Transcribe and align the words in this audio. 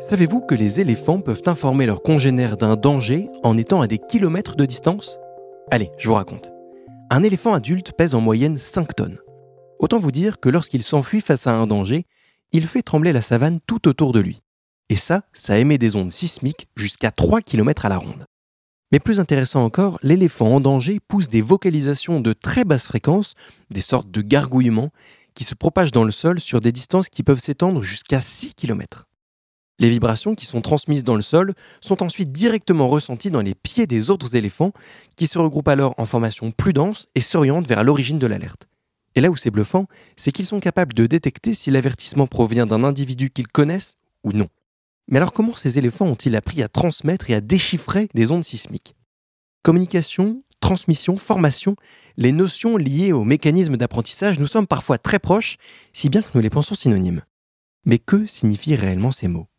Savez-vous 0.00 0.40
que 0.40 0.54
les 0.54 0.80
éléphants 0.80 1.20
peuvent 1.20 1.42
informer 1.44 1.84
leurs 1.84 2.02
congénères 2.02 2.56
d'un 2.56 2.74
danger 2.74 3.28
en 3.42 3.58
étant 3.58 3.82
à 3.82 3.86
des 3.86 3.98
kilomètres 3.98 4.56
de 4.56 4.64
distance? 4.64 5.18
Allez, 5.70 5.90
je 5.98 6.08
vous 6.08 6.14
raconte. 6.14 6.50
Un 7.10 7.22
éléphant 7.22 7.52
adulte 7.52 7.92
pèse 7.92 8.14
en 8.14 8.22
moyenne 8.22 8.56
5 8.56 8.96
tonnes. 8.96 9.18
Autant 9.78 9.98
vous 9.98 10.10
dire 10.10 10.40
que 10.40 10.48
lorsqu'il 10.48 10.82
s'enfuit 10.82 11.20
face 11.20 11.46
à 11.46 11.54
un 11.54 11.66
danger, 11.66 12.06
il 12.52 12.66
fait 12.66 12.80
trembler 12.80 13.12
la 13.12 13.20
savane 13.20 13.60
tout 13.66 13.88
autour 13.88 14.12
de 14.12 14.20
lui. 14.20 14.40
Et 14.88 14.96
ça, 14.96 15.24
ça 15.34 15.58
émet 15.58 15.76
des 15.76 15.96
ondes 15.96 16.12
sismiques 16.12 16.68
jusqu'à 16.76 17.10
3 17.10 17.42
km 17.42 17.84
à 17.84 17.90
la 17.90 17.98
ronde. 17.98 18.24
Mais 18.92 19.00
plus 19.00 19.20
intéressant 19.20 19.62
encore, 19.62 19.98
l'éléphant 20.02 20.54
en 20.54 20.60
danger 20.60 20.98
pousse 21.08 21.28
des 21.28 21.42
vocalisations 21.42 22.20
de 22.20 22.32
très 22.32 22.64
basse 22.64 22.86
fréquence, 22.86 23.34
des 23.70 23.82
sortes 23.82 24.10
de 24.10 24.22
gargouillements, 24.22 24.92
qui 25.34 25.44
se 25.44 25.54
propagent 25.54 25.92
dans 25.92 26.04
le 26.04 26.10
sol 26.10 26.40
sur 26.40 26.62
des 26.62 26.72
distances 26.72 27.10
qui 27.10 27.22
peuvent 27.22 27.38
s'étendre 27.38 27.82
jusqu'à 27.82 28.22
6 28.22 28.54
km. 28.54 29.09
Les 29.80 29.88
vibrations 29.88 30.34
qui 30.34 30.44
sont 30.44 30.60
transmises 30.60 31.04
dans 31.04 31.16
le 31.16 31.22
sol 31.22 31.54
sont 31.80 32.02
ensuite 32.02 32.30
directement 32.30 32.88
ressenties 32.88 33.30
dans 33.30 33.40
les 33.40 33.54
pieds 33.54 33.86
des 33.86 34.10
autres 34.10 34.36
éléphants 34.36 34.72
qui 35.16 35.26
se 35.26 35.38
regroupent 35.38 35.68
alors 35.68 35.94
en 35.96 36.04
formation 36.04 36.50
plus 36.50 36.74
dense 36.74 37.08
et 37.14 37.22
s'orientent 37.22 37.66
vers 37.66 37.82
l'origine 37.82 38.18
de 38.18 38.26
l'alerte. 38.26 38.68
Et 39.14 39.22
là 39.22 39.30
où 39.30 39.36
c'est 39.36 39.50
bluffant, 39.50 39.86
c'est 40.18 40.32
qu'ils 40.32 40.46
sont 40.46 40.60
capables 40.60 40.92
de 40.92 41.06
détecter 41.06 41.54
si 41.54 41.70
l'avertissement 41.70 42.26
provient 42.26 42.66
d'un 42.66 42.84
individu 42.84 43.30
qu'ils 43.30 43.48
connaissent 43.48 43.96
ou 44.22 44.32
non. 44.32 44.48
Mais 45.08 45.16
alors 45.16 45.32
comment 45.32 45.56
ces 45.56 45.78
éléphants 45.78 46.06
ont-ils 46.06 46.36
appris 46.36 46.62
à 46.62 46.68
transmettre 46.68 47.30
et 47.30 47.34
à 47.34 47.40
déchiffrer 47.40 48.08
des 48.14 48.30
ondes 48.30 48.44
sismiques? 48.44 48.94
Communication, 49.62 50.44
transmission, 50.60 51.16
formation, 51.16 51.74
les 52.18 52.32
notions 52.32 52.76
liées 52.76 53.12
au 53.12 53.24
mécanisme 53.24 53.78
d'apprentissage 53.78 54.38
nous 54.38 54.46
sommes 54.46 54.66
parfois 54.66 54.98
très 54.98 55.18
proches, 55.18 55.56
si 55.94 56.10
bien 56.10 56.20
que 56.20 56.28
nous 56.34 56.40
les 56.42 56.50
pensons 56.50 56.74
synonymes. 56.74 57.22
Mais 57.86 57.98
que 57.98 58.26
signifient 58.26 58.76
réellement 58.76 59.10
ces 59.10 59.26
mots? 59.26 59.49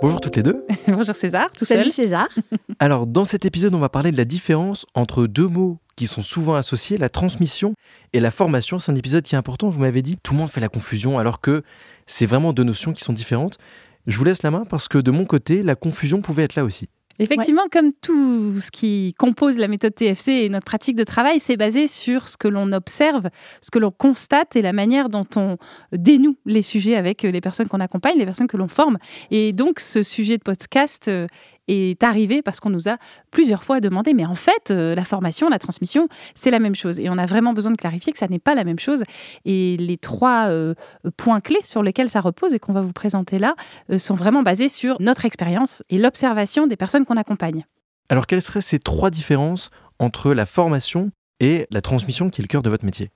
Bonjour 0.00 0.20
toutes 0.20 0.36
les 0.36 0.44
deux. 0.44 0.64
Bonjour 0.86 1.14
César, 1.14 1.50
tout 1.50 1.64
Salut 1.64 1.90
seul. 1.90 2.04
César. 2.04 2.28
Alors, 2.78 3.06
dans 3.06 3.24
cet 3.24 3.44
épisode, 3.44 3.74
on 3.74 3.80
va 3.80 3.88
parler 3.88 4.12
de 4.12 4.16
la 4.16 4.24
différence 4.24 4.86
entre 4.94 5.26
deux 5.26 5.48
mots 5.48 5.78
qui 5.96 6.06
sont 6.06 6.22
souvent 6.22 6.54
associés, 6.54 6.98
la 6.98 7.08
transmission 7.08 7.74
et 8.12 8.20
la 8.20 8.30
formation. 8.30 8.78
C'est 8.78 8.92
un 8.92 8.94
épisode 8.94 9.24
qui 9.24 9.34
est 9.34 9.38
important, 9.38 9.68
vous 9.68 9.80
m'avez 9.80 10.02
dit, 10.02 10.16
tout 10.22 10.34
le 10.34 10.38
monde 10.38 10.50
fait 10.50 10.60
la 10.60 10.68
confusion 10.68 11.18
alors 11.18 11.40
que 11.40 11.64
c'est 12.06 12.26
vraiment 12.26 12.52
deux 12.52 12.62
notions 12.62 12.92
qui 12.92 13.02
sont 13.02 13.12
différentes. 13.12 13.58
Je 14.06 14.16
vous 14.16 14.24
laisse 14.24 14.44
la 14.44 14.52
main 14.52 14.64
parce 14.64 14.86
que 14.86 14.98
de 14.98 15.10
mon 15.10 15.24
côté, 15.24 15.64
la 15.64 15.74
confusion 15.74 16.22
pouvait 16.22 16.44
être 16.44 16.54
là 16.54 16.64
aussi. 16.64 16.88
Effectivement, 17.18 17.64
comme 17.70 17.92
tout 17.92 18.60
ce 18.60 18.70
qui 18.70 19.14
compose 19.18 19.58
la 19.58 19.68
méthode 19.68 19.94
TFC 19.94 20.30
et 20.32 20.48
notre 20.48 20.64
pratique 20.64 20.96
de 20.96 21.04
travail, 21.04 21.40
c'est 21.40 21.56
basé 21.56 21.88
sur 21.88 22.28
ce 22.28 22.36
que 22.36 22.48
l'on 22.48 22.72
observe, 22.72 23.28
ce 23.60 23.70
que 23.70 23.78
l'on 23.78 23.90
constate 23.90 24.54
et 24.56 24.62
la 24.62 24.72
manière 24.72 25.08
dont 25.08 25.26
on 25.36 25.56
dénoue 25.92 26.36
les 26.46 26.62
sujets 26.62 26.96
avec 26.96 27.22
les 27.22 27.40
personnes 27.40 27.68
qu'on 27.68 27.80
accompagne, 27.80 28.18
les 28.18 28.24
personnes 28.24 28.46
que 28.46 28.56
l'on 28.56 28.68
forme. 28.68 28.98
Et 29.30 29.52
donc, 29.52 29.80
ce 29.80 30.02
sujet 30.02 30.38
de 30.38 30.42
podcast 30.42 31.08
euh, 31.08 31.26
est 31.68 32.02
arrivé 32.02 32.42
parce 32.42 32.60
qu'on 32.60 32.70
nous 32.70 32.88
a 32.88 32.96
plusieurs 33.30 33.62
fois 33.62 33.80
demandé, 33.80 34.14
mais 34.14 34.26
en 34.26 34.34
fait, 34.34 34.70
euh, 34.70 34.94
la 34.94 35.04
formation, 35.04 35.48
la 35.48 35.58
transmission, 35.58 36.08
c'est 36.34 36.50
la 36.50 36.58
même 36.58 36.74
chose. 36.74 36.98
Et 36.98 37.08
on 37.08 37.18
a 37.18 37.26
vraiment 37.26 37.52
besoin 37.52 37.70
de 37.70 37.76
clarifier 37.76 38.12
que 38.12 38.18
ça 38.18 38.28
n'est 38.28 38.38
pas 38.38 38.54
la 38.54 38.64
même 38.64 38.78
chose. 38.78 39.02
Et 39.44 39.76
les 39.78 39.96
trois 39.96 40.48
euh, 40.48 40.74
points 41.16 41.40
clés 41.40 41.62
sur 41.62 41.82
lesquels 41.82 42.08
ça 42.08 42.20
repose 42.20 42.52
et 42.54 42.58
qu'on 42.58 42.72
va 42.72 42.80
vous 42.80 42.92
présenter 42.92 43.38
là 43.38 43.54
euh, 43.90 43.98
sont 43.98 44.14
vraiment 44.14 44.42
basés 44.42 44.68
sur 44.68 44.96
notre 45.00 45.24
expérience 45.24 45.82
et 45.90 45.98
l'observation 45.98 46.66
des 46.66 46.76
personnes 46.76 47.04
qu'on 47.04 47.16
accompagne. 47.16 47.64
Alors, 48.08 48.26
quelles 48.26 48.42
seraient 48.42 48.62
ces 48.62 48.78
trois 48.78 49.10
différences 49.10 49.70
entre 49.98 50.32
la 50.32 50.46
formation 50.46 51.10
et 51.40 51.66
la 51.70 51.80
transmission 51.80 52.30
qui 52.30 52.40
est 52.40 52.44
le 52.44 52.48
cœur 52.48 52.62
de 52.62 52.70
votre 52.70 52.84
métier? 52.84 53.10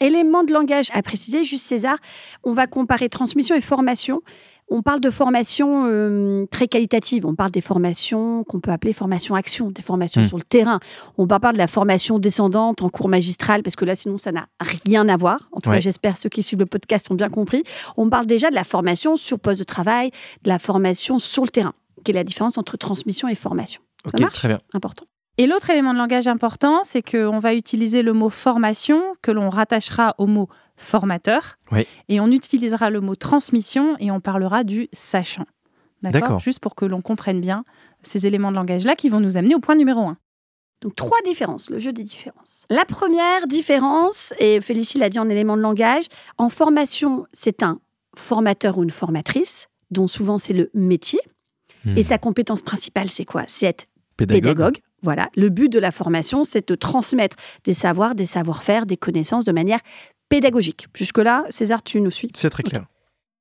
Élément 0.00 0.44
de 0.44 0.52
langage 0.52 0.88
à 0.92 1.02
préciser, 1.02 1.44
juste 1.44 1.64
César, 1.64 1.96
on 2.44 2.52
va 2.52 2.66
comparer 2.66 3.08
transmission 3.08 3.54
et 3.54 3.60
formation. 3.60 4.20
On 4.70 4.82
parle 4.82 5.00
de 5.00 5.10
formation 5.10 5.86
euh, 5.86 6.44
très 6.50 6.68
qualitative. 6.68 7.24
On 7.24 7.34
parle 7.34 7.50
des 7.50 7.60
formations 7.62 8.44
qu'on 8.44 8.60
peut 8.60 8.70
appeler 8.70 8.92
formation 8.92 9.34
action, 9.34 9.70
des 9.70 9.80
formations 9.82 10.22
Mm. 10.22 10.28
sur 10.28 10.36
le 10.36 10.42
terrain. 10.42 10.78
On 11.16 11.26
pas 11.26 11.38
de 11.54 11.58
la 11.58 11.66
formation 11.68 12.18
descendante 12.18 12.82
en 12.82 12.88
cours 12.90 13.08
magistral, 13.08 13.62
parce 13.62 13.76
que 13.76 13.84
là, 13.84 13.96
sinon, 13.96 14.16
ça 14.18 14.30
n'a 14.32 14.46
rien 14.60 15.08
à 15.08 15.16
voir. 15.16 15.48
En 15.52 15.60
tout 15.60 15.70
Ouais. 15.70 15.76
cas, 15.76 15.80
j'espère 15.80 16.16
ceux 16.16 16.28
qui 16.28 16.42
suivent 16.42 16.58
le 16.60 16.66
podcast 16.66 17.10
ont 17.10 17.14
bien 17.14 17.30
compris. 17.30 17.64
On 17.96 18.10
parle 18.10 18.26
déjà 18.26 18.50
de 18.50 18.54
la 18.54 18.64
formation 18.64 19.16
sur 19.16 19.38
poste 19.38 19.60
de 19.60 19.64
travail, 19.64 20.10
de 20.42 20.48
la 20.50 20.58
formation 20.58 21.18
sur 21.18 21.44
le 21.44 21.48
terrain. 21.50 21.72
Quelle 22.04 22.16
est 22.16 22.20
la 22.20 22.24
différence 22.24 22.58
entre 22.58 22.76
transmission 22.76 23.26
et 23.28 23.34
formation? 23.34 23.80
Ok, 24.06 24.20
marche? 24.20 24.34
très 24.34 24.48
bien. 24.48 24.58
Important. 24.74 25.04
Et 25.40 25.46
l'autre 25.46 25.70
élément 25.70 25.92
de 25.92 25.98
langage 25.98 26.26
important, 26.26 26.80
c'est 26.82 27.00
qu'on 27.00 27.38
va 27.38 27.54
utiliser 27.54 28.02
le 28.02 28.12
mot 28.12 28.28
formation 28.28 29.00
que 29.22 29.30
l'on 29.30 29.50
rattachera 29.50 30.16
au 30.18 30.26
mot 30.26 30.48
formateur. 30.76 31.58
Oui. 31.70 31.86
Et 32.08 32.18
on 32.18 32.26
utilisera 32.28 32.90
le 32.90 33.00
mot 33.00 33.14
transmission 33.14 33.96
et 34.00 34.10
on 34.10 34.20
parlera 34.20 34.64
du 34.64 34.88
sachant. 34.92 35.46
D'accord. 36.02 36.40
Juste 36.40 36.58
pour 36.58 36.74
que 36.74 36.84
l'on 36.84 37.00
comprenne 37.00 37.40
bien 37.40 37.64
ces 38.02 38.26
éléments 38.26 38.50
de 38.50 38.56
langage-là 38.56 38.96
qui 38.96 39.08
vont 39.08 39.20
nous 39.20 39.36
amener 39.36 39.54
au 39.54 39.60
point 39.60 39.76
numéro 39.76 40.02
un. 40.02 40.16
Donc 40.80 40.94
trois 40.94 41.18
différences, 41.24 41.70
le 41.70 41.78
jeu 41.78 41.92
des 41.92 42.04
différences. 42.04 42.64
La 42.70 42.84
première 42.84 43.46
différence, 43.48 44.32
et 44.38 44.60
Félicie 44.60 44.98
l'a 44.98 45.08
dit 45.08 45.18
en 45.18 45.28
élément 45.28 45.56
de 45.56 45.62
langage, 45.62 46.04
en 46.36 46.48
formation, 46.48 47.26
c'est 47.32 47.62
un 47.64 47.80
formateur 48.16 48.78
ou 48.78 48.84
une 48.84 48.90
formatrice, 48.90 49.68
dont 49.90 50.06
souvent 50.06 50.38
c'est 50.38 50.52
le 50.52 50.70
métier. 50.74 51.20
Hmm. 51.84 51.96
Et 51.96 52.04
sa 52.04 52.18
compétence 52.18 52.62
principale, 52.62 53.08
c'est 53.08 53.24
quoi? 53.24 53.42
C'est 53.48 53.66
être 53.66 53.86
pédagogue. 54.16 54.78
Voilà. 55.02 55.28
Le 55.36 55.48
but 55.48 55.70
de 55.70 55.78
la 55.78 55.90
formation, 55.90 56.44
c'est 56.44 56.68
de 56.68 56.74
transmettre 56.74 57.36
des 57.64 57.74
savoirs, 57.74 58.14
des 58.14 58.26
savoir-faire, 58.26 58.86
des 58.86 58.96
connaissances 58.96 59.44
de 59.44 59.52
manière 59.52 59.80
pédagogique. 60.28 60.86
Jusque-là, 60.94 61.44
César, 61.50 61.82
tu 61.82 62.00
nous 62.00 62.10
suis. 62.10 62.30
C'est 62.34 62.50
très 62.50 62.62
clair. 62.62 62.86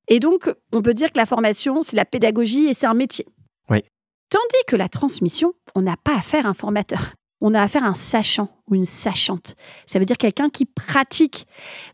Et 0.08 0.20
donc, 0.20 0.50
on 0.72 0.82
peut 0.82 0.94
dire 0.94 1.12
que 1.12 1.18
la 1.18 1.26
formation, 1.26 1.84
c'est 1.84 1.98
la 1.98 2.06
pédagogie 2.06 2.68
et 2.68 2.74
c'est 2.74 2.86
un 2.86 2.94
métier. 2.94 3.26
Oui. 3.70 3.84
Tandis 4.30 4.64
que 4.68 4.76
la 4.76 4.90
transmission, 4.90 5.54
on 5.76 5.82
n'a 5.82 5.98
pas 5.98 6.16
affaire 6.16 6.46
à 6.46 6.50
un 6.50 6.54
formateur. 6.54 7.14
On 7.42 7.54
a 7.54 7.62
affaire 7.62 7.84
à 7.84 7.88
un 7.88 7.94
sachant 7.94 8.50
ou 8.68 8.76
une 8.76 8.86
sachante. 8.86 9.56
Ça 9.86 10.00
veut 10.00 10.06
dire 10.06 10.18
quelqu'un 10.18 10.50
qui 10.50 10.66
pratique, 10.66 11.46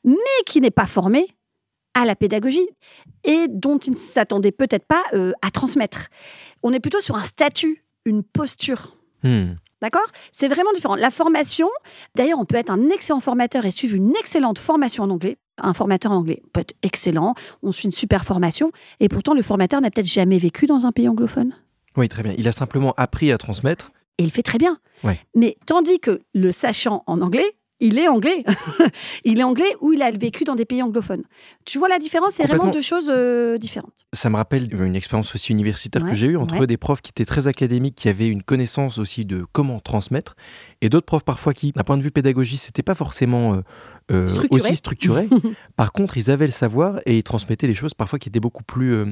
mais 0.03 0.16
qui 0.45 0.62
n'est 0.62 0.72
pas 0.72 0.85
formé 0.85 1.28
à 1.94 2.06
la 2.06 2.16
pédagogie 2.16 2.68
et 3.24 3.47
dont 3.50 3.78
il 3.78 3.91
ne 3.91 3.97
s'attendait 3.97 4.51
peut-être 4.51 4.85
pas 4.85 5.03
euh, 5.13 5.34
à 5.41 5.51
transmettre. 5.51 6.07
On 6.63 6.72
est 6.72 6.80
plutôt 6.80 7.01
sur 7.01 7.16
un 7.16 7.24
statut, 7.24 7.84
une 8.06 8.24
posture. 8.24 8.97
Hmm. 9.24 9.56
D'accord? 9.82 10.08
C'est 10.32 10.48
vraiment 10.48 10.72
différent. 10.74 10.96
La 10.96 11.10
formation, 11.10 11.68
d'ailleurs, 12.16 12.40
on 12.40 12.46
peut 12.46 12.56
être 12.56 12.70
un 12.70 12.90
excellent 12.90 13.20
formateur 13.20 13.66
et 13.66 13.72
suivre 13.72 13.96
une 13.96 14.16
excellente 14.16 14.58
formation 14.58 15.04
en 15.04 15.10
anglais. 15.10 15.38
Un 15.58 15.74
formateur 15.74 16.12
en 16.12 16.16
anglais 16.16 16.42
peut 16.54 16.62
être 16.62 16.74
excellent, 16.84 17.36
on 17.62 17.72
suit 17.72 17.86
une 17.86 17.92
super 17.92 18.26
formation, 18.26 18.72
et 19.00 19.10
pourtant 19.10 19.34
le 19.34 19.44
formateur 19.44 19.82
n'a 19.82 19.92
peut-être 19.92 20.08
jamais 20.08 20.38
vécu 20.38 20.66
dans 20.66 20.86
un 20.86 20.92
pays 20.92 21.08
anglophone. 21.08 21.54
Oui, 21.98 22.08
très 22.08 22.24
bien. 22.24 22.34
Il 22.38 22.48
a 22.48 22.52
simplement 22.52 22.94
appris 22.98 23.32
à 23.32 23.38
transmettre. 23.38 23.92
Et 24.18 24.24
il 24.24 24.32
fait 24.32 24.42
très 24.42 24.58
bien. 24.58 24.80
Ouais. 25.04 25.20
Mais 25.36 25.58
tandis 25.66 26.00
que 26.00 26.22
le 26.34 26.52
sachant 26.52 27.04
en 27.06 27.22
anglais, 27.22 27.56
il 27.84 28.00
est 28.00 28.08
anglais. 28.08 28.44
il 29.24 29.40
est 29.40 29.44
anglais 29.44 29.76
ou 29.82 29.94
il 29.94 30.02
a 30.02 30.12
vécu 30.12 30.44
dans 30.44 30.56
des 30.56 30.66
pays 30.66 30.82
anglophones. 30.82 31.24
Tu 31.66 31.78
vois 31.78 31.90
la 31.90 32.00
différence? 32.00 32.36
C'est 32.36 32.48
vraiment 32.48 32.72
deux 32.72 32.82
choses 32.82 33.10
euh, 33.10 33.58
différentes. 33.58 34.06
Ça 34.14 34.30
me 34.30 34.38
rappelle 34.38 34.74
une 34.74 34.96
expérience 34.96 35.36
aussi 35.36 35.52
universitaire 35.52 36.06
que 36.06 36.16
j'ai 36.16 36.28
eue 36.28 36.38
entre 36.38 36.60
ouais. 36.60 36.68
des 36.68 36.78
profs 36.78 37.02
qui 37.02 37.10
étaient 37.10 37.26
très 37.26 37.48
académiques, 37.48 37.96
qui 37.96 38.10
avaient 38.10 38.30
une 38.30 38.44
connaissance 38.44 38.98
aussi 38.98 39.26
de 39.26 39.46
comment 39.52 39.80
transmettre, 39.80 40.36
et 40.82 40.90
d'autres 40.90 41.06
profs 41.06 41.24
parfois 41.24 41.54
qui, 41.54 41.72
d'un 41.72 41.84
point 41.84 41.98
de 41.98 42.04
vue 42.04 42.12
pédagogie, 42.12 42.58
c'était 42.58 42.84
pas 42.84 42.96
forcément 42.96 43.56
euh, 43.56 43.62
euh, 44.12 44.28
Structuré. 44.28 44.62
aussi 44.62 44.76
structuré. 44.76 45.30
Par 45.76 45.92
contre, 45.92 46.18
ils 46.18 46.30
avaient 46.30 46.46
le 46.46 46.52
savoir 46.52 47.00
et 47.06 47.18
ils 47.18 47.24
transmettaient 47.24 47.68
des 47.68 47.76
choses 47.76 47.94
parfois 47.94 48.20
qui 48.20 48.30
étaient 48.30 48.40
beaucoup 48.40 48.64
plus 48.64 48.94
euh, 48.94 49.06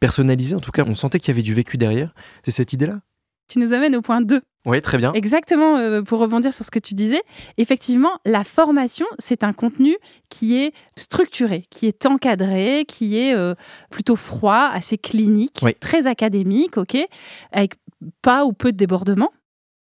personnalisées. 0.00 0.54
En 0.54 0.60
tout 0.60 0.70
cas, 0.70 0.84
on 0.86 0.94
sentait 0.94 1.18
qu'il 1.18 1.28
y 1.28 1.32
avait 1.32 1.42
du 1.42 1.54
vécu 1.54 1.76
derrière. 1.76 2.14
C'est 2.44 2.50
cette 2.50 2.72
idée-là? 2.72 3.00
Tu 3.48 3.58
nous 3.58 3.72
amènes 3.72 3.96
au 3.96 4.02
point 4.02 4.20
2. 4.20 4.40
Oui, 4.64 4.80
très 4.80 4.96
bien. 4.96 5.12
Exactement, 5.14 5.76
euh, 5.76 6.02
pour 6.02 6.20
rebondir 6.20 6.54
sur 6.54 6.64
ce 6.64 6.70
que 6.70 6.78
tu 6.78 6.94
disais, 6.94 7.20
effectivement, 7.58 8.12
la 8.24 8.44
formation, 8.44 9.06
c'est 9.18 9.42
un 9.42 9.52
contenu 9.52 9.96
qui 10.28 10.56
est 10.62 10.72
structuré, 10.96 11.64
qui 11.68 11.86
est 11.88 12.06
encadré, 12.06 12.84
qui 12.86 13.18
est 13.18 13.34
euh, 13.34 13.54
plutôt 13.90 14.14
froid, 14.16 14.70
assez 14.72 14.98
clinique, 14.98 15.58
Oui. 15.62 15.74
très 15.74 16.06
académique, 16.06 16.76
ok, 16.76 16.96
avec 17.50 17.74
pas 18.22 18.44
ou 18.44 18.52
peu 18.52 18.70
de 18.70 18.76
débordements. 18.76 19.32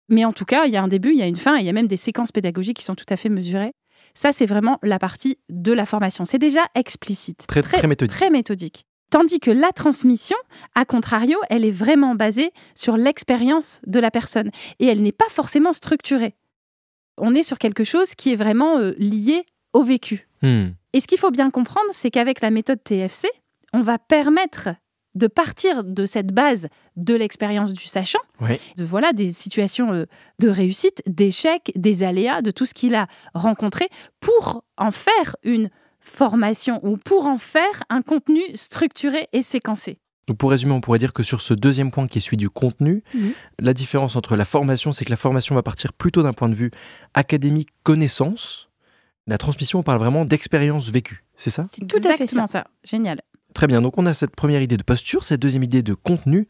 Mais 0.08 0.24
en 0.24 0.32
tout 0.32 0.46
cas, 0.46 0.64
il 0.64 0.72
y 0.72 0.76
a 0.76 0.82
un 0.82 0.88
début, 0.88 1.10
il 1.10 1.18
y 1.18 1.22
a 1.22 1.26
une 1.26 1.36
fin, 1.36 1.56
et 1.56 1.60
il 1.60 1.66
y 1.66 1.70
a 1.70 1.72
même 1.74 1.86
des 1.86 1.96
séquences 1.98 2.32
pédagogiques 2.32 2.78
qui 2.78 2.84
sont 2.84 2.94
tout 2.94 3.06
à 3.10 3.16
fait 3.16 3.28
mesurées. 3.28 3.72
Ça, 4.14 4.32
c'est 4.32 4.46
vraiment 4.46 4.78
la 4.82 4.98
partie 4.98 5.38
de 5.50 5.72
la 5.72 5.86
formation. 5.86 6.24
C'est 6.24 6.38
déjà 6.38 6.62
explicite, 6.74 7.44
Très, 7.46 7.62
très 7.62 7.86
méthodique. 7.86 8.16
très 8.16 8.30
méthodique. 8.30 8.84
Tandis 9.12 9.40
que 9.40 9.50
la 9.50 9.72
transmission, 9.72 10.38
à 10.74 10.86
contrario, 10.86 11.38
elle 11.50 11.66
est 11.66 11.70
vraiment 11.70 12.14
basée 12.14 12.50
sur 12.74 12.96
l'expérience 12.96 13.82
de 13.86 14.00
la 14.00 14.10
personne 14.10 14.50
et 14.78 14.86
elle 14.86 15.02
n'est 15.02 15.12
pas 15.12 15.28
forcément 15.28 15.74
structurée. 15.74 16.34
On 17.18 17.34
est 17.34 17.42
sur 17.42 17.58
quelque 17.58 17.84
chose 17.84 18.14
qui 18.14 18.32
est 18.32 18.36
vraiment 18.36 18.78
euh, 18.78 18.94
lié 18.96 19.44
au 19.74 19.82
vécu. 19.82 20.28
Hmm. 20.40 20.68
Et 20.94 21.00
ce 21.02 21.06
qu'il 21.06 21.18
faut 21.18 21.30
bien 21.30 21.50
comprendre, 21.50 21.90
c'est 21.92 22.10
qu'avec 22.10 22.40
la 22.40 22.50
méthode 22.50 22.82
TFC, 22.82 23.28
on 23.74 23.82
va 23.82 23.98
permettre 23.98 24.70
de 25.14 25.26
partir 25.26 25.84
de 25.84 26.06
cette 26.06 26.32
base 26.32 26.68
de 26.96 27.14
l'expérience 27.14 27.74
du 27.74 27.84
sachant, 27.84 28.18
Oui. 28.40 28.58
de 28.78 28.84
voilà 28.84 29.12
des 29.12 29.30
situations 29.34 29.92
euh, 29.92 30.06
de 30.38 30.48
réussite, 30.48 31.02
d'échecs, 31.06 31.70
des 31.76 32.02
aléas, 32.02 32.40
de 32.40 32.50
tout 32.50 32.64
ce 32.64 32.72
qu'il 32.72 32.94
a 32.94 33.08
rencontré, 33.34 33.90
pour 34.20 34.64
en 34.78 34.90
faire 34.90 35.36
une 35.42 35.68
formation 36.02 36.80
ou 36.84 36.96
pour 36.96 37.26
en 37.26 37.38
faire 37.38 37.84
un 37.88 38.02
contenu 38.02 38.42
structuré 38.54 39.28
et 39.32 39.42
séquencé. 39.42 39.98
Donc 40.28 40.36
pour 40.38 40.50
résumer, 40.50 40.72
on 40.72 40.80
pourrait 40.80 40.98
dire 41.00 41.12
que 41.12 41.22
sur 41.22 41.40
ce 41.40 41.52
deuxième 41.54 41.90
point 41.90 42.06
qui 42.06 42.18
est 42.18 42.20
celui 42.20 42.36
du 42.36 42.48
contenu, 42.50 43.02
la 43.58 43.74
différence 43.74 44.14
entre 44.14 44.36
la 44.36 44.44
formation, 44.44 44.92
c'est 44.92 45.04
que 45.04 45.10
la 45.10 45.16
formation 45.16 45.54
va 45.54 45.62
partir 45.62 45.92
plutôt 45.92 46.22
d'un 46.22 46.32
point 46.32 46.48
de 46.48 46.54
vue 46.54 46.70
académique, 47.14 47.70
connaissance. 47.82 48.68
La 49.26 49.38
transmission, 49.38 49.80
on 49.80 49.82
parle 49.82 49.98
vraiment 49.98 50.24
d'expérience 50.24 50.90
vécue, 50.90 51.24
c'est 51.36 51.50
ça? 51.50 51.64
C'est 51.68 51.86
tout 51.86 51.96
à 51.98 52.00
fait 52.02 52.08
Exactement 52.14 52.46
ça. 52.46 52.64
ça. 52.64 52.66
Génial. 52.84 53.20
Très 53.54 53.66
bien, 53.66 53.82
donc 53.82 53.98
on 53.98 54.06
a 54.06 54.14
cette 54.14 54.34
première 54.34 54.62
idée 54.62 54.76
de 54.76 54.82
posture, 54.82 55.24
cette 55.24 55.40
deuxième 55.40 55.62
idée 55.62 55.82
de 55.82 55.94
contenu. 55.94 56.48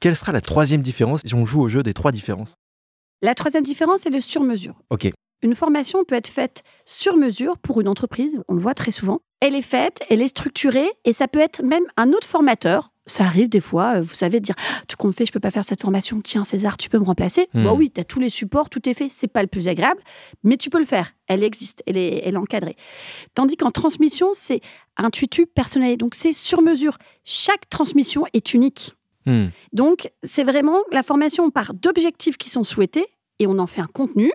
Quelle 0.00 0.16
sera 0.16 0.32
la 0.32 0.40
troisième 0.40 0.82
différence? 0.82 1.20
Si 1.24 1.34
on 1.34 1.46
joue 1.46 1.62
au 1.62 1.68
jeu 1.68 1.82
des 1.82 1.94
trois 1.94 2.12
différences 2.12 2.54
La 3.22 3.34
troisième 3.34 3.64
différence, 3.64 4.00
c'est 4.02 4.10
le 4.10 4.20
sur-mesure. 4.20 4.74
Ok. 4.90 5.10
Une 5.42 5.54
formation 5.54 6.04
peut 6.04 6.14
être 6.14 6.28
faite 6.28 6.62
sur 6.84 7.16
mesure 7.16 7.58
pour 7.58 7.80
une 7.80 7.88
entreprise, 7.88 8.38
on 8.48 8.54
le 8.54 8.60
voit 8.60 8.74
très 8.74 8.90
souvent. 8.90 9.20
Elle 9.40 9.54
est 9.54 9.62
faite, 9.62 10.00
elle 10.08 10.22
est 10.22 10.28
structurée 10.28 10.90
et 11.04 11.12
ça 11.12 11.28
peut 11.28 11.38
être 11.38 11.62
même 11.62 11.84
un 11.96 12.12
autre 12.12 12.26
formateur. 12.26 12.90
Ça 13.08 13.24
arrive 13.24 13.48
des 13.48 13.60
fois, 13.60 13.96
euh, 13.96 14.02
vous 14.02 14.14
savez, 14.14 14.40
de 14.40 14.44
dire 14.44 14.56
Tout 14.88 14.96
compte 14.96 15.14
fait, 15.14 15.26
je 15.26 15.32
peux 15.32 15.40
pas 15.40 15.52
faire 15.52 15.64
cette 15.64 15.82
formation. 15.82 16.20
Tiens, 16.22 16.42
César, 16.42 16.76
tu 16.76 16.88
peux 16.88 16.98
me 16.98 17.04
remplacer. 17.04 17.48
Bah 17.54 17.72
oui, 17.72 17.92
tu 17.94 18.00
as 18.00 18.04
tous 18.04 18.18
les 18.18 18.30
supports, 18.30 18.68
tout 18.68 18.88
est 18.88 18.94
fait. 18.94 19.08
C'est 19.08 19.28
pas 19.28 19.42
le 19.42 19.46
plus 19.46 19.68
agréable, 19.68 20.00
mais 20.42 20.56
tu 20.56 20.70
peux 20.70 20.80
le 20.80 20.86
faire. 20.86 21.12
Elle 21.28 21.44
existe, 21.44 21.84
elle 21.86 21.96
est, 21.98 22.22
elle 22.24 22.34
est 22.34 22.38
encadrée. 22.38 22.76
Tandis 23.34 23.56
qu'en 23.56 23.70
transmission, 23.70 24.30
c'est 24.32 24.60
un 24.96 25.10
tutu 25.10 25.46
personnel. 25.46 25.98
Donc 25.98 26.14
c'est 26.16 26.32
sur 26.32 26.62
mesure. 26.62 26.98
Chaque 27.24 27.68
transmission 27.68 28.24
est 28.32 28.54
unique. 28.54 28.96
Hmm. 29.26 29.48
Donc, 29.72 30.10
c'est 30.22 30.44
vraiment 30.44 30.78
la 30.92 31.02
formation 31.02 31.44
on 31.44 31.50
part 31.50 31.74
d'objectifs 31.74 32.36
qui 32.36 32.48
sont 32.48 32.64
souhaités 32.64 33.06
et 33.38 33.46
on 33.46 33.58
en 33.58 33.66
fait 33.66 33.80
un 33.80 33.86
contenu. 33.86 34.32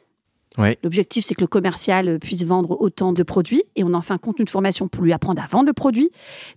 Ouais. 0.57 0.77
L'objectif, 0.83 1.25
c'est 1.25 1.36
que 1.36 1.42
le 1.42 1.48
commercial 1.48 2.07
euh, 2.07 2.18
puisse 2.19 2.44
vendre 2.44 2.80
autant 2.81 3.13
de 3.13 3.24
produits 3.24 3.63
et 3.75 3.83
on 3.83 3.94
en 3.94 4.01
fait 4.01 4.13
un 4.13 4.18
contenu 4.18 4.45
de 4.45 4.50
formation 4.50 4.88
pour 4.88 5.03
lui 5.03 5.13
apprendre 5.13 5.42
à 5.42 5.48
vendre 5.48 5.68
le 5.68 5.74
produit. 5.74 6.12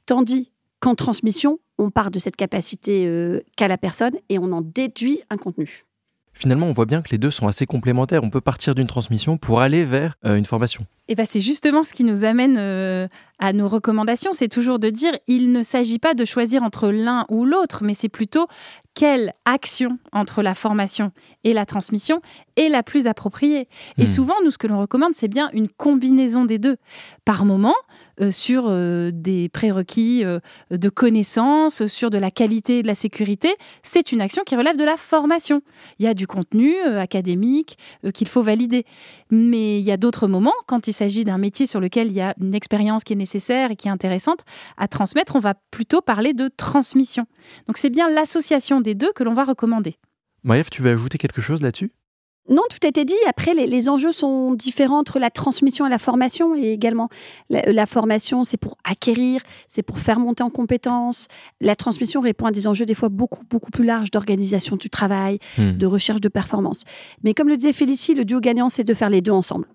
Tandis 0.07 0.51
qu'en 0.81 0.95
transmission, 0.95 1.61
on 1.79 1.91
part 1.91 2.11
de 2.11 2.19
cette 2.19 2.37
capacité 2.37 3.07
euh, 3.07 3.41
qu'a 3.57 3.69
la 3.69 3.79
personne 3.79 4.15
et 4.29 4.39
on 4.39 4.53
en 4.53 4.63
déduit 4.63 5.21
un 5.31 5.37
contenu. 5.37 5.85
Finalement, 6.33 6.67
on 6.67 6.73
voit 6.73 6.87
bien 6.87 7.01
que 7.01 7.11
les 7.11 7.19
deux 7.19 7.31
sont 7.31 7.47
assez 7.47 7.65
complémentaires. 7.65 8.25
On 8.25 8.31
peut 8.31 8.41
partir 8.41 8.75
d'une 8.75 8.89
transmission 8.89 9.39
pour 9.39 9.61
aller 9.61 9.85
vers 9.85 10.17
euh, 10.25 10.35
une 10.35 10.47
formation. 10.47 10.85
Et 11.09 11.15
ben 11.15 11.27
c'est 11.27 11.41
justement 11.41 11.83
ce 11.83 11.93
qui 11.93 12.03
nous 12.03 12.25
amène 12.25 12.57
euh, 12.59 13.09
à 13.39 13.53
nos 13.53 13.69
recommandations, 13.69 14.33
c'est 14.33 14.49
toujours 14.49 14.79
de 14.79 14.89
dire 14.89 15.13
il 15.27 15.53
ne 15.53 15.63
s'agit 15.63 15.99
pas 15.99 16.15
de 16.15 16.25
choisir 16.25 16.63
entre 16.63 16.89
l'un 16.89 17.27
ou 17.29 17.45
l'autre, 17.45 17.83
mais 17.83 17.93
c'est 17.93 18.09
plutôt 18.09 18.47
quelle 18.95 19.33
action 19.45 19.99
entre 20.13 20.41
la 20.41 20.55
formation 20.55 21.11
et 21.43 21.53
la 21.53 21.67
transmission 21.67 22.23
est 22.57 22.69
la 22.69 22.85
plus 22.85 23.09
appropriée. 23.09 23.69
Et 23.99 24.05
Hmm. 24.05 24.07
souvent, 24.07 24.35
nous, 24.45 24.53
ce 24.53 24.57
que 24.57 24.69
l'on 24.69 24.79
recommande, 24.79 25.15
c'est 25.15 25.29
bien 25.29 25.51
une 25.53 25.69
combinaison 25.69 26.45
des 26.45 26.59
deux. 26.59 26.77
Par 27.25 27.45
moment, 27.45 27.75
euh, 28.21 28.31
sur 28.31 28.67
euh, 28.69 29.11
des 29.13 29.49
prérequis 29.49 30.23
de 30.71 30.89
connaissances, 30.89 31.87
sur 31.89 32.11
de 32.11 32.19
la 32.19 32.31
qualité 32.31 32.79
et 32.79 32.83
de 32.83 32.87
la 32.87 32.95
sécurité, 32.95 33.53
c'est 33.83 34.13
une 34.13 34.21
action 34.21 34.45
qui 34.47 34.55
relève 34.55 34.77
de 34.77 34.85
la 34.85 34.97
formation. 34.97 35.61
Il 35.99 36.05
y 36.05 36.09
a 36.09 36.15
du 36.15 36.29
contenu 36.29 36.79
académique 36.81 37.77
qu'il 38.15 38.29
faut 38.29 38.43
valider. 38.43 38.87
Mais 39.31 39.81
il 39.81 39.85
y 39.85 39.91
a 39.91 39.97
d'autres 39.97 40.29
moments, 40.29 40.55
quand 40.67 40.87
il 40.87 40.94
s'agit 40.95 41.25
d'un 41.25 41.37
métier 41.37 41.67
sur 41.67 41.81
lequel 41.81 42.07
il 42.07 42.15
y 42.15 42.23
a 42.23 42.35
une 42.41 42.55
expérience 42.55 43.05
qui 43.05 43.13
est 43.13 43.17
nécessaire 43.17 43.71
et 43.71 43.77
qui 43.77 43.89
est 43.89 43.91
intéressante 43.91 44.41
à 44.79 44.89
transmettre, 44.89 45.37
on 45.37 45.41
va 45.41 45.55
plutôt 45.71 46.01
parler 46.01 46.33
de 46.33 46.49
transmission. 46.49 47.27
Donc 47.67 47.77
c'est 47.77 47.91
bien 47.91 48.09
l'association 48.09 48.81
des 48.81 48.95
deux 48.95 49.13
que 49.13 49.23
l'on 49.25 49.35
va 49.35 49.45
recommander. 49.45 49.97
Maëv, 50.45 50.69
tu 50.71 50.81
veux 50.83 50.91
ajouter 50.93 51.19
quelque 51.19 51.43
chose 51.43 51.61
là-dessus? 51.61 51.93
Non, 52.51 52.61
tout 52.69 52.77
a 52.85 52.89
été 52.89 53.07
dit. 53.07 53.15
Après, 53.27 53.55
les, 53.55 53.67
les 53.67 53.89
enjeux 53.89 54.13
sont 54.13 54.53
différents 54.53 54.99
entre 54.99 55.19
la 55.19 55.31
transmission 55.31 55.87
et 55.87 55.89
la 55.89 55.97
formation. 55.97 56.55
Et 56.55 56.73
également, 56.75 57.09
la, 57.49 57.63
la 57.73 57.87
formation, 57.87 58.45
c'est 58.45 58.59
pour 58.59 58.77
acquérir, 58.85 59.41
c'est 59.67 59.83
pour 59.83 59.99
faire 59.99 60.21
monter 60.21 60.43
en 60.43 60.51
compétences. 60.51 61.29
La 61.63 61.75
transmission 61.75 62.21
répond 62.21 62.45
à 62.45 62.51
des 62.51 62.67
enjeux 62.67 62.85
des 62.85 62.93
fois 62.93 63.09
beaucoup, 63.09 63.45
beaucoup 63.49 63.71
plus 63.71 63.85
larges 63.87 64.11
d'organisation 64.11 64.77
du 64.77 64.91
travail, 64.91 65.39
Hmm. 65.57 65.73
de 65.73 65.87
recherche 65.87 66.21
de 66.21 66.29
performance. 66.29 66.85
Mais 67.23 67.33
comme 67.33 67.49
le 67.49 67.57
disait 67.57 67.73
Félicie, 67.73 68.13
le 68.15 68.27
duo 68.27 68.41
gagnant, 68.41 68.69
c'est 68.69 68.85
de 68.85 68.93
faire 68.93 69.09
les 69.09 69.23
deux 69.23 69.33
ensemble. 69.33 69.67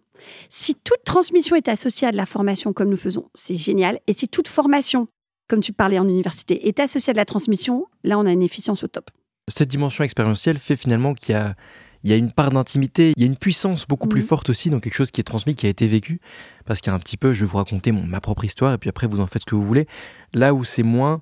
Si 0.50 0.75
toute 0.75 1.04
transmission 1.06 1.56
est 1.56 1.68
associée 1.68 2.07
à 2.07 2.12
de 2.12 2.18
la 2.18 2.25
formation 2.25 2.74
comme 2.74 2.89
nous 2.89 2.98
faisons, 2.98 3.30
c'est 3.33 3.56
génial. 3.56 4.00
Et 4.07 4.13
si 4.13 4.27
toute 4.27 4.48
formation, 4.48 5.07
comme 5.48 5.62
tu 5.62 5.74
parlais 5.74 6.00
en 6.00 6.07
université, 6.07 6.68
est 6.68 6.80
associée 6.80 7.12
à 7.12 7.13
de 7.13 7.18
la 7.18 7.25
transmission, 7.25 7.86
là, 8.04 8.19
on 8.19 8.25
a 8.25 8.31
une 8.31 8.42
efficience 8.44 8.83
au 8.83 8.88
top. 8.88 9.10
Cette 9.48 9.69
dimension 9.69 10.04
expérientielle 10.04 10.57
fait 10.60 10.75
finalement 10.75 11.13
qu'il 11.16 11.33
y 11.33 11.38
a, 11.38 11.56
il 12.04 12.10
y 12.10 12.13
a 12.13 12.18
une 12.18 12.31
part 12.31 12.51
d'intimité, 12.51 13.13
il 13.18 13.21
y 13.21 13.24
a 13.24 13.25
une 13.27 13.36
puissance 13.36 13.86
beaucoup 13.88 14.07
plus 14.07 14.21
Mhm. 14.21 14.27
forte 14.27 14.50
aussi 14.50 14.69
dans 14.69 14.80
quelque 14.80 14.94
chose 14.95 15.12
qui 15.12 15.19
est 15.21 15.24
transmis, 15.24 15.56
qui 15.56 15.66
a 15.66 15.69
été 15.69 15.88
vécu. 15.88 16.22
Parce 16.65 16.81
qu'il 16.81 16.92
y 16.92 16.94
a 16.94 16.95
un 16.95 17.00
petit 17.00 17.18
peu, 17.18 17.33
je 17.33 17.42
vais 17.42 17.45
vous 17.48 17.57
raconter 17.57 17.92
mon- 17.92 18.06
ma 18.06 18.22
propre 18.22 18.45
histoire 18.45 18.74
et 18.74 18.77
puis 18.77 18.89
après 18.89 19.07
vous 19.07 19.19
en 19.19 19.27
faites 19.27 19.42
ce 19.42 19.45
que 19.45 19.56
vous 19.56 19.65
voulez. 19.65 19.88
Là 20.33 20.54
où 20.54 20.63
c'est 20.63 20.83
moins, 20.83 21.22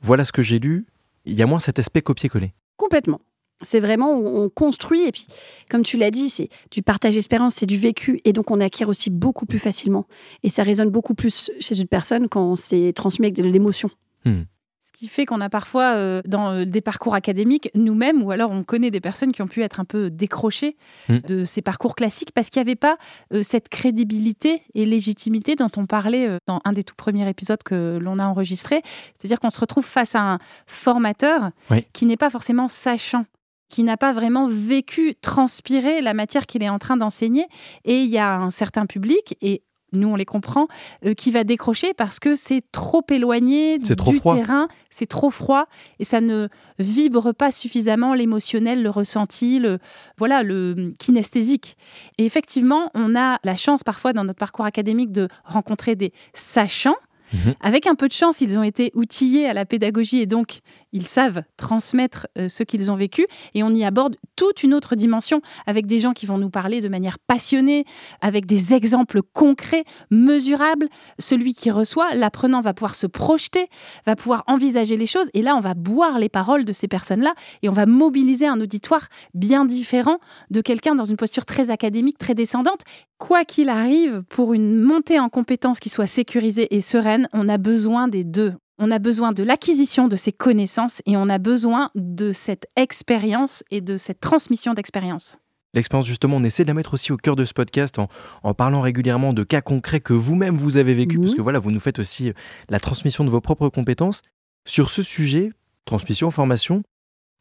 voilà 0.00 0.24
ce 0.24 0.32
que 0.32 0.42
j'ai 0.42 0.58
lu, 0.58 0.86
il 1.26 1.34
y 1.34 1.42
a 1.42 1.46
moins 1.46 1.60
cet 1.60 1.78
aspect 1.78 2.00
copier-coller. 2.02 2.54
Complètement. 2.76 3.20
C'est 3.62 3.80
vraiment, 3.80 4.10
on 4.12 4.44
on 4.44 4.48
construit, 4.50 5.02
et 5.06 5.12
puis, 5.12 5.26
comme 5.70 5.82
tu 5.82 5.96
l'as 5.96 6.10
dit, 6.10 6.28
c'est 6.28 6.50
du 6.70 6.82
partage 6.82 7.14
d'expérience, 7.14 7.54
c'est 7.54 7.66
du 7.66 7.78
vécu, 7.78 8.20
et 8.24 8.32
donc 8.32 8.50
on 8.50 8.60
acquiert 8.60 8.88
aussi 8.88 9.08
beaucoup 9.10 9.46
plus 9.46 9.58
facilement. 9.58 10.04
Et 10.42 10.50
ça 10.50 10.62
résonne 10.62 10.90
beaucoup 10.90 11.14
plus 11.14 11.50
chez 11.58 11.80
une 11.80 11.86
personne 11.88 12.28
quand 12.28 12.54
c'est 12.56 12.92
transmis 12.94 13.26
avec 13.26 13.36
de 13.36 13.42
l'émotion. 13.44 13.88
Ce 14.26 14.92
qui 14.92 15.08
fait 15.08 15.26
qu'on 15.26 15.40
a 15.40 15.48
parfois 15.50 15.94
euh, 15.96 16.22
dans 16.26 16.50
euh, 16.52 16.64
des 16.64 16.80
parcours 16.80 17.14
académiques 17.14 17.70
nous-mêmes, 17.74 18.22
ou 18.22 18.30
alors 18.30 18.50
on 18.50 18.62
connaît 18.64 18.90
des 18.90 19.00
personnes 19.00 19.30
qui 19.32 19.42
ont 19.42 19.46
pu 19.46 19.62
être 19.62 19.78
un 19.80 19.84
peu 19.84 20.10
décrochées 20.10 20.76
Mm. 21.08 21.18
de 21.28 21.44
ces 21.44 21.62
parcours 21.62 21.94
classiques 21.94 22.32
parce 22.32 22.50
qu'il 22.50 22.60
n'y 22.60 22.68
avait 22.68 22.76
pas 22.76 22.96
euh, 23.32 23.42
cette 23.42 23.68
crédibilité 23.68 24.62
et 24.74 24.84
légitimité 24.86 25.54
dont 25.54 25.68
on 25.76 25.86
parlait 25.86 26.26
euh, 26.26 26.38
dans 26.46 26.60
un 26.64 26.72
des 26.72 26.82
tout 26.82 26.94
premiers 26.96 27.28
épisodes 27.28 27.62
que 27.62 27.98
l'on 28.00 28.18
a 28.18 28.24
enregistré. 28.26 28.80
C'est-à-dire 29.18 29.38
qu'on 29.38 29.50
se 29.50 29.60
retrouve 29.60 29.84
face 29.84 30.14
à 30.14 30.20
un 30.20 30.38
formateur 30.66 31.50
Oui. 31.70 31.84
qui 31.92 32.06
n'est 32.06 32.16
pas 32.16 32.30
forcément 32.30 32.68
sachant 32.68 33.24
qui 33.68 33.82
n'a 33.82 33.96
pas 33.96 34.12
vraiment 34.12 34.46
vécu, 34.46 35.14
transpiré 35.20 36.00
la 36.00 36.14
matière 36.14 36.46
qu'il 36.46 36.62
est 36.62 36.68
en 36.68 36.78
train 36.78 36.96
d'enseigner. 36.96 37.46
Et 37.84 38.00
il 38.02 38.08
y 38.08 38.18
a 38.18 38.36
un 38.36 38.50
certain 38.50 38.86
public, 38.86 39.36
et 39.40 39.62
nous 39.92 40.08
on 40.08 40.16
les 40.16 40.24
comprend, 40.24 40.68
euh, 41.04 41.14
qui 41.14 41.30
va 41.30 41.44
décrocher 41.44 41.94
parce 41.94 42.18
que 42.18 42.36
c'est 42.36 42.62
trop 42.72 43.02
éloigné 43.08 43.78
trop 43.96 44.10
du 44.10 44.20
terrain, 44.20 44.68
c'est 44.90 45.06
trop 45.06 45.30
froid 45.30 45.66
et 45.98 46.04
ça 46.04 46.20
ne 46.20 46.48
vibre 46.78 47.32
pas 47.32 47.52
suffisamment 47.52 48.14
l'émotionnel, 48.14 48.82
le 48.82 48.90
ressenti, 48.90 49.58
le 49.58 49.78
voilà 50.18 50.42
le 50.42 50.92
kinesthésique. 50.98 51.76
Et 52.18 52.26
effectivement, 52.26 52.90
on 52.94 53.16
a 53.16 53.38
la 53.44 53.56
chance 53.56 53.82
parfois 53.84 54.12
dans 54.12 54.24
notre 54.24 54.38
parcours 54.38 54.64
académique 54.64 55.12
de 55.12 55.28
rencontrer 55.44 55.96
des 55.96 56.12
sachants. 56.34 56.96
Mhm. 57.32 57.54
Avec 57.60 57.86
un 57.86 57.94
peu 57.94 58.08
de 58.08 58.12
chance, 58.12 58.40
ils 58.40 58.58
ont 58.58 58.62
été 58.62 58.90
outillés 58.94 59.48
à 59.48 59.54
la 59.54 59.64
pédagogie 59.64 60.20
et 60.20 60.26
donc 60.26 60.60
ils 60.92 61.06
savent 61.06 61.42
transmettre 61.56 62.26
euh, 62.38 62.48
ce 62.48 62.62
qu'ils 62.62 62.90
ont 62.90 62.96
vécu. 62.96 63.26
Et 63.54 63.62
on 63.62 63.70
y 63.74 63.84
aborde 63.84 64.16
toute 64.34 64.62
une 64.62 64.74
autre 64.74 64.96
dimension 64.96 65.40
avec 65.66 65.86
des 65.86 66.00
gens 66.00 66.12
qui 66.12 66.26
vont 66.26 66.38
nous 66.38 66.50
parler 66.50 66.80
de 66.80 66.88
manière 66.88 67.18
passionnée, 67.18 67.84
avec 68.20 68.46
des 68.46 68.72
exemples 68.74 69.20
concrets, 69.22 69.84
mesurables. 70.10 70.88
Celui 71.18 71.54
qui 71.54 71.70
reçoit, 71.70 72.14
l'apprenant 72.14 72.60
va 72.60 72.72
pouvoir 72.72 72.94
se 72.94 73.06
projeter, 73.06 73.66
va 74.06 74.16
pouvoir 74.16 74.44
envisager 74.46 74.96
les 74.96 75.06
choses. 75.06 75.28
Et 75.34 75.42
là, 75.42 75.54
on 75.56 75.60
va 75.60 75.74
boire 75.74 76.18
les 76.18 76.28
paroles 76.28 76.64
de 76.64 76.72
ces 76.72 76.88
personnes-là 76.88 77.34
et 77.62 77.68
on 77.68 77.72
va 77.72 77.86
mobiliser 77.86 78.46
un 78.46 78.60
auditoire 78.60 79.08
bien 79.34 79.64
différent 79.64 80.18
de 80.50 80.60
quelqu'un 80.60 80.94
dans 80.94 81.04
une 81.04 81.16
posture 81.16 81.44
très 81.44 81.70
académique, 81.70 82.18
très 82.18 82.34
descendante. 82.34 82.82
Quoi 83.18 83.44
qu'il 83.46 83.70
arrive, 83.70 84.22
pour 84.28 84.52
une 84.52 84.78
montée 84.78 85.18
en 85.18 85.28
compétences 85.30 85.80
qui 85.80 85.88
soit 85.88 86.06
sécurisée 86.06 86.74
et 86.76 86.82
sereine, 86.82 87.28
on 87.32 87.48
a 87.48 87.56
besoin 87.56 88.08
des 88.08 88.24
deux. 88.24 88.54
On 88.78 88.90
a 88.90 88.98
besoin 88.98 89.32
de 89.32 89.42
l'acquisition 89.42 90.06
de 90.06 90.16
ces 90.16 90.32
connaissances 90.32 91.00
et 91.06 91.16
on 91.16 91.30
a 91.30 91.38
besoin 91.38 91.90
de 91.94 92.32
cette 92.32 92.66
expérience 92.76 93.64
et 93.70 93.80
de 93.80 93.96
cette 93.96 94.20
transmission 94.20 94.74
d'expérience. 94.74 95.38
L'expérience, 95.72 96.06
justement, 96.06 96.36
on 96.36 96.44
essaie 96.44 96.64
de 96.64 96.68
la 96.68 96.74
mettre 96.74 96.92
aussi 96.92 97.10
au 97.10 97.16
cœur 97.16 97.36
de 97.36 97.46
ce 97.46 97.54
podcast 97.54 97.98
en, 97.98 98.08
en 98.42 98.52
parlant 98.52 98.82
régulièrement 98.82 99.32
de 99.32 99.44
cas 99.44 99.62
concrets 99.62 100.00
que 100.00 100.12
vous-même 100.12 100.56
vous 100.56 100.76
avez 100.76 100.92
vécu, 100.94 101.16
Mhm. 101.16 101.22
parce 101.24 101.34
que 101.34 101.42
voilà, 101.42 101.58
vous 101.58 101.70
nous 101.70 101.80
faites 101.80 101.98
aussi 101.98 102.28
euh, 102.28 102.32
la 102.68 102.80
transmission 102.80 103.24
de 103.24 103.30
vos 103.30 103.40
propres 103.40 103.70
compétences. 103.70 104.20
Sur 104.66 104.90
ce 104.90 105.00
sujet, 105.02 105.52
transmission, 105.86 106.30
formation, 106.30 106.82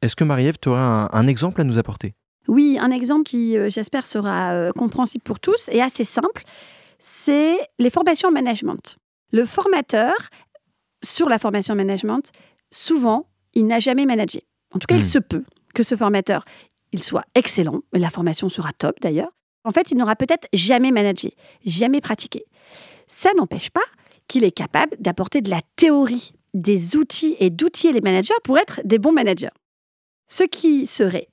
est-ce 0.02 0.16
que 0.16 0.24
Marie-Ève, 0.24 0.58
tu 0.62 0.70
auras 0.70 0.82
un, 0.82 1.10
un 1.12 1.28
exemple 1.28 1.60
à 1.60 1.66
nous 1.66 1.78
apporter? 1.80 2.14
Oui, 2.48 2.78
un 2.80 2.92
exemple 2.92 3.24
qui, 3.24 3.58
euh, 3.58 3.70
j'espère, 3.70 4.06
sera 4.06 4.52
euh, 4.54 4.72
compréhensible 4.72 5.24
pour 5.24 5.40
tous 5.40 5.70
et 5.72 5.82
assez 5.82 6.04
simple, 6.06 6.44
c'est 7.00 7.58
les 7.80 7.90
formations 7.90 8.30
en 8.30 8.32
management. 8.32 8.98
Le 9.32 9.46
formateur, 9.46 10.14
sur 11.04 11.28
la 11.30 11.40
formation 11.40 11.74
en 11.74 11.78
management, 11.78 12.30
souvent, 12.72 13.28
il 13.54 13.66
n'a 13.68 13.80
jamais 13.80 14.06
managé. 14.06 14.44
En 14.74 14.80
tout 14.80 14.88
cas, 14.88 14.96
Hmm. 14.96 15.00
il 15.00 15.06
se 15.06 15.20
peut 15.20 15.44
que 15.74 15.84
ce 15.84 15.96
formateur, 15.96 16.46
il 16.92 17.04
soit 17.04 17.26
excellent, 17.36 17.82
la 17.94 18.10
formation 18.10 18.50
sera 18.50 18.72
top 18.74 19.00
d'ailleurs. 19.02 19.32
En 19.64 19.72
fait, 19.72 19.92
il 19.92 19.98
n'aura 19.98 20.16
peut-être 20.16 20.48
jamais 20.54 20.92
managé, 20.92 21.36
jamais 21.66 22.00
pratiqué. 22.02 22.46
Ça 23.08 23.32
n'empêche 23.36 23.70
pas 23.72 23.84
qu'il 24.28 24.44
est 24.44 24.52
capable 24.52 24.96
d'apporter 25.00 25.42
de 25.42 25.50
la 25.50 25.62
théorie 25.76 26.34
des 26.54 26.96
outils 26.96 27.36
et 27.40 27.50
d'outiller 27.50 27.92
les 27.94 28.02
managers 28.02 28.34
pour 28.44 28.58
être 28.58 28.80
des 28.86 29.00
bons 29.00 29.12
managers. 29.12 29.50
Ce 30.28 30.44
qui 30.44 30.88
serait 30.88 31.28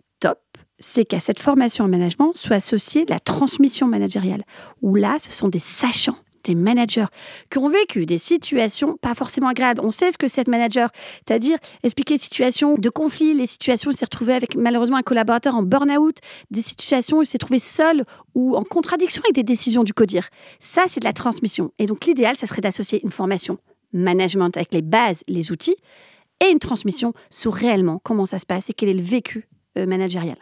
c'est 0.82 1.04
qu'à 1.04 1.20
cette 1.20 1.38
formation 1.38 1.84
en 1.84 1.88
management 1.88 2.32
soit 2.34 2.56
associée 2.56 3.06
la 3.08 3.18
transmission 3.18 3.86
managériale, 3.86 4.42
où 4.82 4.94
là, 4.96 5.16
ce 5.20 5.32
sont 5.32 5.48
des 5.48 5.58
sachants, 5.58 6.16
des 6.44 6.54
managers 6.54 7.06
qui 7.50 7.58
ont 7.58 7.68
vécu 7.68 8.04
des 8.04 8.18
situations 8.18 8.96
pas 9.00 9.14
forcément 9.14 9.48
agréables. 9.48 9.80
On 9.82 9.92
sait 9.92 10.10
ce 10.10 10.18
que 10.18 10.28
c'est 10.28 10.40
être 10.40 10.48
manager, 10.48 10.90
c'est-à-dire 11.26 11.58
expliquer 11.84 12.14
les 12.14 12.20
situations 12.20 12.74
de 12.74 12.88
conflit, 12.90 13.32
les 13.32 13.46
situations 13.46 13.90
où 13.90 13.92
il 13.92 13.96
s'est 13.96 14.04
retrouvé 14.04 14.34
avec 14.34 14.56
malheureusement 14.56 14.96
un 14.96 15.02
collaborateur 15.02 15.54
en 15.54 15.62
burn-out, 15.62 16.18
des 16.50 16.62
situations 16.62 17.18
où 17.18 17.22
il 17.22 17.26
s'est 17.26 17.38
trouvé 17.38 17.60
seul 17.60 18.04
ou 18.34 18.56
en 18.56 18.64
contradiction 18.64 19.22
avec 19.22 19.34
des 19.34 19.44
décisions 19.44 19.84
du 19.84 19.94
CODIR. 19.94 20.28
Ça, 20.58 20.82
c'est 20.88 21.00
de 21.00 21.04
la 21.04 21.12
transmission. 21.12 21.72
Et 21.78 21.86
donc 21.86 22.04
l'idéal, 22.06 22.36
ça 22.36 22.46
serait 22.46 22.62
d'associer 22.62 23.00
une 23.04 23.12
formation 23.12 23.58
management 23.92 24.56
avec 24.56 24.72
les 24.74 24.82
bases, 24.82 25.22
les 25.28 25.52
outils, 25.52 25.76
et 26.40 26.50
une 26.50 26.58
transmission 26.58 27.12
sur 27.30 27.52
réellement 27.52 28.00
comment 28.02 28.26
ça 28.26 28.40
se 28.40 28.46
passe 28.46 28.68
et 28.68 28.72
quel 28.72 28.88
est 28.88 28.94
le 28.94 29.02
vécu 29.02 29.48
euh, 29.78 29.86
managérial. 29.86 30.36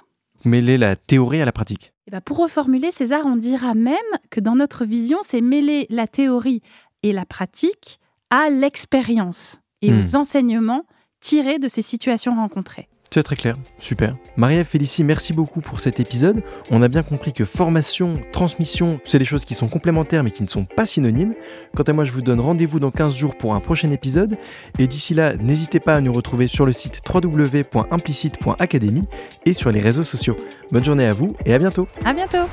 Mêler 0.44 0.78
la 0.78 0.96
théorie 0.96 1.40
à 1.40 1.44
la 1.44 1.52
pratique. 1.52 1.92
Et 2.06 2.10
ben, 2.10 2.20
pour 2.20 2.38
reformuler, 2.38 2.92
César, 2.92 3.22
on 3.26 3.36
dira 3.36 3.74
même 3.74 3.96
que 4.30 4.40
dans 4.40 4.54
notre 4.56 4.84
vision, 4.84 5.18
c'est 5.22 5.40
mêler 5.40 5.86
la 5.90 6.06
théorie 6.06 6.62
et 7.02 7.12
la 7.12 7.24
pratique 7.24 8.00
à 8.30 8.48
l'expérience 8.50 9.58
et 9.82 9.90
Hmm. 9.90 10.00
aux 10.00 10.16
enseignements 10.16 10.84
tirés 11.20 11.58
de 11.58 11.68
ces 11.68 11.82
situations 11.82 12.34
rencontrées. 12.34 12.88
C'est 13.12 13.24
très 13.24 13.34
clair, 13.34 13.56
super. 13.80 14.16
Marie-Ève 14.36 14.64
Félicie, 14.66 15.02
merci 15.02 15.32
beaucoup 15.32 15.60
pour 15.60 15.80
cet 15.80 15.98
épisode. 15.98 16.44
On 16.70 16.80
a 16.80 16.86
bien 16.86 17.02
compris 17.02 17.32
que 17.32 17.44
formation, 17.44 18.20
transmission, 18.30 19.00
c'est 19.04 19.18
des 19.18 19.24
choses 19.24 19.44
qui 19.44 19.54
sont 19.54 19.66
complémentaires 19.66 20.22
mais 20.22 20.30
qui 20.30 20.44
ne 20.44 20.48
sont 20.48 20.64
pas 20.64 20.86
synonymes. 20.86 21.34
Quant 21.74 21.82
à 21.82 21.92
moi, 21.92 22.04
je 22.04 22.12
vous 22.12 22.22
donne 22.22 22.38
rendez-vous 22.38 22.78
dans 22.78 22.92
15 22.92 23.16
jours 23.16 23.36
pour 23.36 23.56
un 23.56 23.60
prochain 23.60 23.90
épisode. 23.90 24.36
Et 24.78 24.86
d'ici 24.86 25.14
là, 25.14 25.34
n'hésitez 25.34 25.80
pas 25.80 25.96
à 25.96 26.00
nous 26.00 26.12
retrouver 26.12 26.46
sur 26.46 26.66
le 26.66 26.72
site 26.72 27.00
www.implicite.academy 27.12 29.02
et 29.44 29.54
sur 29.54 29.72
les 29.72 29.80
réseaux 29.80 30.04
sociaux. 30.04 30.36
Bonne 30.70 30.84
journée 30.84 31.06
à 31.06 31.12
vous 31.12 31.34
et 31.44 31.52
à 31.52 31.58
bientôt. 31.58 31.88
À 32.04 32.14
bientôt! 32.14 32.46